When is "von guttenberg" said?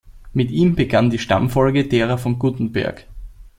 2.17-3.05